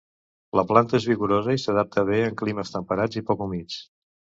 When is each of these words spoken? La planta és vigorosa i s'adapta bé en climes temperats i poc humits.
La 0.59 0.63
planta 0.71 1.01
és 1.01 1.05
vigorosa 1.11 1.55
i 1.59 1.63
s'adapta 1.67 2.07
bé 2.11 2.25
en 2.31 2.43
climes 2.43 2.77
temperats 2.79 3.25
i 3.25 3.29
poc 3.33 3.51
humits. 3.51 3.83